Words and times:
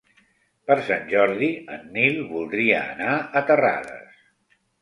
Per 0.69 0.77
Sant 0.87 1.05
Jordi 1.11 1.51
en 1.77 1.85
Nil 1.97 2.17
voldria 2.31 2.83
anar 2.97 3.15
a 3.43 3.47
Terrades. 3.51 4.21